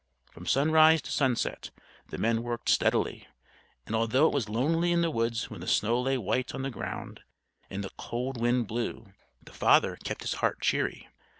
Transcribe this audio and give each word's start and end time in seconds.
From 0.31 0.47
sunrise 0.47 0.99
to 1.03 1.11
sunset 1.11 1.69
the 2.07 2.17
men 2.17 2.41
worked 2.41 2.69
steadily; 2.69 3.27
and 3.85 3.95
although 3.95 4.25
it 4.25 4.33
was 4.33 4.49
lonely 4.49 4.91
in 4.91 5.01
the 5.01 5.11
woods 5.11 5.51
when 5.51 5.61
the 5.61 5.67
snow 5.67 6.01
lay 6.01 6.17
white 6.17 6.55
on 6.55 6.63
the 6.63 6.71
ground 6.71 7.21
and 7.69 7.83
the 7.83 7.91
cold 7.99 8.41
wind 8.41 8.65
blew, 8.67 9.13
the 9.43 9.53
father 9.53 9.97
kept 9.97 10.23
his 10.23 10.33
heart 10.41 10.59
cheery. 10.59 11.07